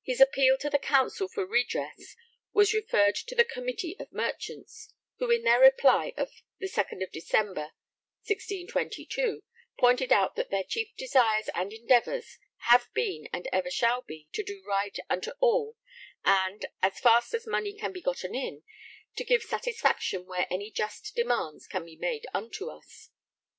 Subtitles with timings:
[0.00, 2.16] His appeal to the Council for redress
[2.54, 6.32] was referred to the Committee of Merchants, who in their reply of
[6.62, 7.72] 2nd December
[8.24, 9.42] 1622
[9.78, 12.38] pointed out that their 'chief desires and endeavours
[12.70, 15.76] have been and ever shall be to do right unto all
[16.24, 18.62] and (as fast as money can be gotten in)
[19.16, 23.10] to give satisfaction where any just demands can be made unto us.'